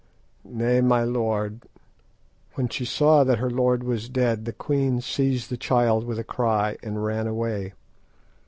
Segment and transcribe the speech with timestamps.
[0.43, 1.61] "Nay, my lord.
[2.55, 6.23] When she saw that her lord was dead the queen seized the child with a
[6.23, 7.73] cry and ran away.